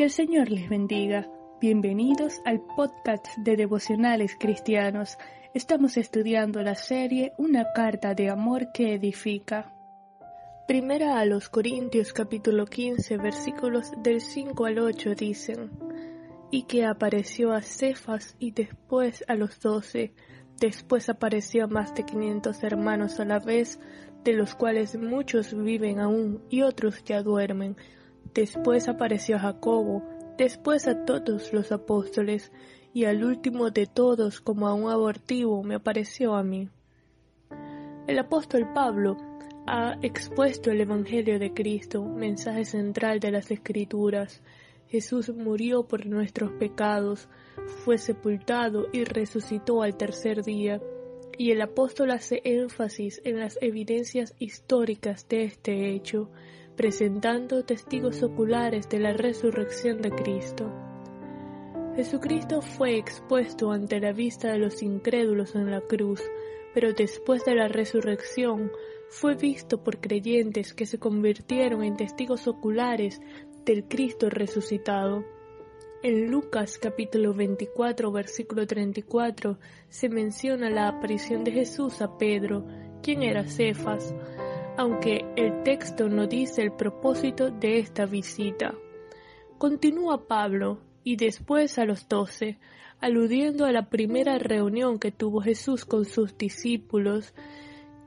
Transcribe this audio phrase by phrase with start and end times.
[0.00, 1.28] Que el Señor les bendiga.
[1.60, 5.18] Bienvenidos al podcast de devocionales cristianos.
[5.52, 9.74] Estamos estudiando la serie Una carta de amor que edifica.
[10.66, 15.70] Primera a los Corintios capítulo 15 versículos del 5 al 8 dicen,
[16.50, 20.14] y que apareció a Cefas y después a los doce,
[20.58, 23.78] después apareció a más de quinientos hermanos a la vez,
[24.24, 27.76] de los cuales muchos viven aún y otros ya duermen.
[28.34, 30.02] Después apareció a Jacobo,
[30.38, 32.52] después a todos los apóstoles,
[32.92, 36.68] y al último de todos, como a un abortivo, me apareció a mí.
[38.06, 39.16] El apóstol Pablo
[39.66, 44.42] ha expuesto el Evangelio de Cristo, mensaje central de las Escrituras.
[44.88, 47.28] Jesús murió por nuestros pecados,
[47.84, 50.80] fue sepultado y resucitó al tercer día,
[51.38, 56.30] y el apóstol hace énfasis en las evidencias históricas de este hecho,
[56.80, 60.72] presentando testigos oculares de la resurrección de Cristo.
[61.94, 66.22] Jesucristo fue expuesto ante la vista de los incrédulos en la cruz,
[66.72, 68.72] pero después de la resurrección
[69.10, 73.20] fue visto por creyentes que se convirtieron en testigos oculares
[73.66, 75.22] del Cristo resucitado.
[76.02, 79.58] En Lucas capítulo 24 versículo 34
[79.90, 82.64] se menciona la aparición de Jesús a Pedro,
[83.02, 84.14] quien era Cefas,
[84.80, 88.72] aunque el texto no dice el propósito de esta visita.
[89.58, 92.58] Continúa Pablo y después a los doce,
[92.98, 97.34] aludiendo a la primera reunión que tuvo Jesús con sus discípulos,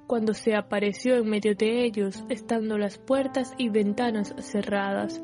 [0.07, 5.21] cuando se apareció en medio de ellos, estando las puertas y ventanas cerradas.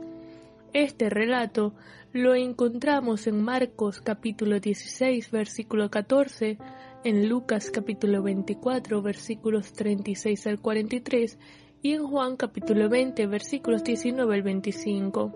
[0.74, 1.74] Este relato
[2.14, 6.60] lo encontramos en Marcos capítulo 16 versículo 14,
[7.04, 11.40] en Lucas capítulo 24 versículos 36 al 43
[11.82, 15.36] y en Juan capítulo 20 versículos 19 al 25.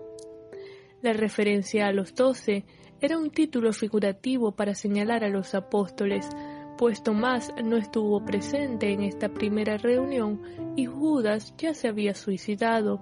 [1.02, 2.64] La referencia a los doce
[3.00, 6.28] era un título figurativo para señalar a los apóstoles,
[6.78, 10.40] pues Tomás no estuvo presente en esta primera reunión
[10.76, 13.00] y Judas ya se había suicidado,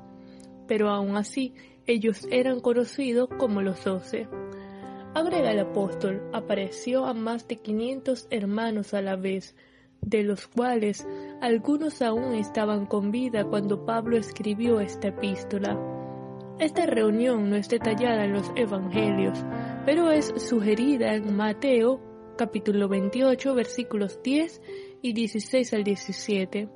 [0.66, 1.54] pero aún así
[1.86, 4.28] ellos eran conocidos como los doce.
[5.14, 9.54] Agrega el apóstol, apareció a más de quinientos hermanos a la vez,
[10.00, 11.06] de los cuales
[11.40, 15.78] algunos aún estaban con vida cuando Pablo escribió esta epístola.
[16.58, 19.38] Esta reunión no es detallada en los Evangelios,
[19.84, 22.00] pero es sugerida en Mateo
[22.36, 24.62] capítulo 28 versículos 10
[25.02, 26.68] y 16 al 17.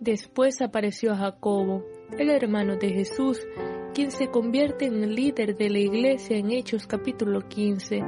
[0.00, 1.84] Después apareció a Jacobo,
[2.18, 3.40] el hermano de Jesús,
[3.92, 8.02] quien se convierte en líder de la iglesia en Hechos capítulo 15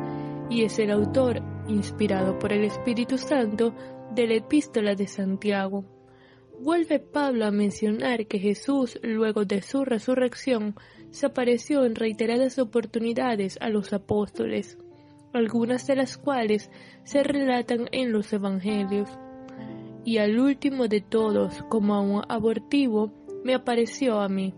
[0.50, 3.74] y es el autor, inspirado por el Espíritu Santo,
[4.14, 5.84] de la epístola de Santiago.
[6.60, 10.74] Vuelve Pablo a mencionar que Jesús, luego de su resurrección,
[11.10, 14.78] se apareció en reiteradas oportunidades a los apóstoles
[15.34, 16.70] algunas de las cuales
[17.02, 19.10] se relatan en los Evangelios.
[20.04, 23.12] Y al último de todos, como a un abortivo,
[23.42, 24.54] me apareció a mí.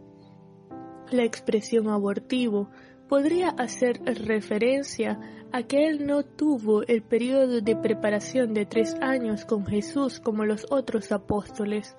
[1.11, 2.69] La expresión abortivo
[3.09, 5.21] podría hacer referencia
[5.53, 10.45] a que él no tuvo el periodo de preparación de tres años con Jesús como
[10.45, 11.97] los otros apóstoles.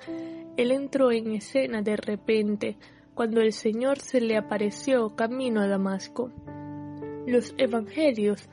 [0.57, 2.77] Él entró en escena de repente,
[3.13, 6.31] cuando el Señor se le apareció camino a Damasco.
[7.25, 8.49] Los evangelios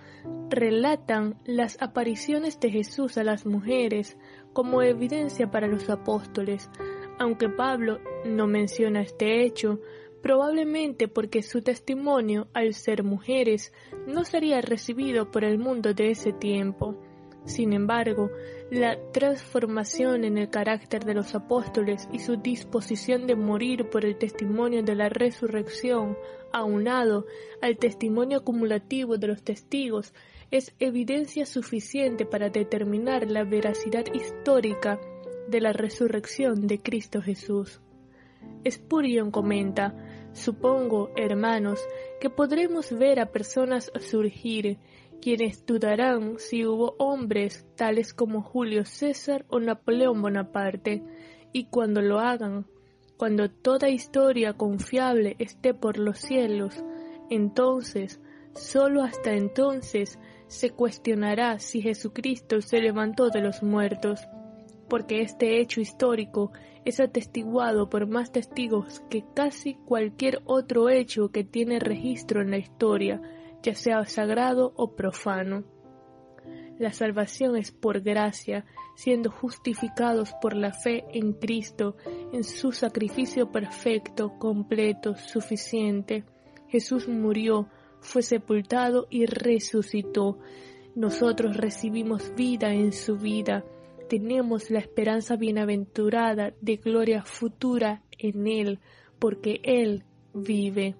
[0.48, 4.16] relatan las apariciones de Jesús a las mujeres
[4.52, 6.70] como evidencia para los apóstoles,
[7.18, 9.80] aunque Pablo no menciona este hecho,
[10.24, 13.74] probablemente porque su testimonio, al ser mujeres,
[14.06, 16.96] no sería recibido por el mundo de ese tiempo.
[17.44, 18.30] Sin embargo,
[18.70, 24.16] la transformación en el carácter de los apóstoles y su disposición de morir por el
[24.16, 26.16] testimonio de la resurrección,
[26.54, 27.26] aunado
[27.60, 30.14] al testimonio acumulativo de los testigos,
[30.50, 34.98] es evidencia suficiente para determinar la veracidad histórica
[35.48, 37.82] de la resurrección de Cristo Jesús.
[38.68, 39.94] Spurion comenta,
[40.34, 41.80] supongo, hermanos,
[42.20, 44.78] que podremos ver a personas surgir
[45.22, 51.02] quienes dudarán si hubo hombres tales como Julio César o Napoleón Bonaparte,
[51.52, 52.66] y cuando lo hagan,
[53.16, 56.84] cuando toda historia confiable esté por los cielos,
[57.30, 58.20] entonces,
[58.54, 64.20] sólo hasta entonces, se cuestionará si Jesucristo se levantó de los muertos,
[64.88, 66.52] porque este hecho histórico
[66.84, 72.58] es atestiguado por más testigos que casi cualquier otro hecho que tiene registro en la
[72.58, 73.20] historia,
[73.62, 75.64] ya sea sagrado o profano.
[76.78, 78.64] La salvación es por gracia,
[78.96, 81.96] siendo justificados por la fe en Cristo,
[82.32, 86.24] en su sacrificio perfecto, completo, suficiente.
[86.68, 87.68] Jesús murió,
[88.00, 90.38] fue sepultado y resucitó.
[90.96, 93.64] Nosotros recibimos vida en su vida.
[94.08, 98.78] Tenemos la esperanza bienaventurada de gloria futura en Él,
[99.18, 100.94] porque Él vive.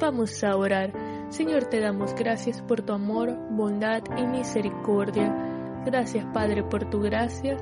[0.00, 0.92] Vamos a orar.
[1.30, 5.82] Señor, te damos gracias por tu amor, bondad y misericordia.
[5.84, 7.56] Gracias, Padre, por tu gracia.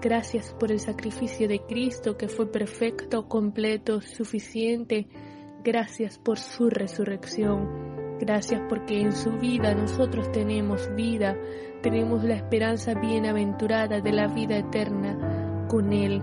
[0.00, 5.08] Gracias por el sacrificio de Cristo que fue perfecto, completo, suficiente
[5.64, 8.18] Gracias por su resurrección.
[8.20, 11.38] Gracias porque en su vida nosotros tenemos vida,
[11.84, 16.22] tenemos la esperanza bienaventurada de la vida eterna con Él.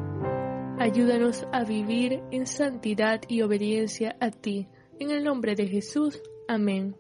[0.80, 4.68] Ayúdanos a vivir en santidad y obediencia a ti.
[5.00, 6.20] En el nombre de Jesús.
[6.48, 6.96] Amén.